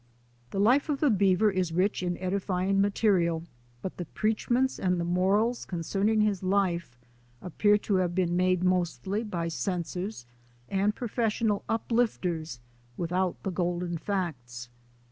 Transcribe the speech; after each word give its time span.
The 0.49 0.59
life 0.59 0.89
of 0.89 0.99
the 0.99 1.11
beaver 1.11 1.51
is 1.51 1.71
rich 1.71 2.01
in 2.01 2.17
edifying 2.17 2.81
material, 2.81 3.43
but 3.83 3.97
the 3.97 4.05
preachments 4.05 4.79
and 4.79 4.97
morals 5.05 5.63
concerning 5.63 6.21
his 6.21 6.41
life 6.41 6.97
appear 7.39 7.77
to 7.85 7.97
have 7.97 8.15
been 8.15 8.35
made 8.35 8.63
mostly 8.63 9.23
by 9.23 9.47
censors 9.47 10.25
and 10.67 10.95
professional 10.95 11.63
uplifters 11.69 12.59
without 12.97 13.43
the 13.43 13.51
golden 13.51 13.99
facts. 13.99 14.69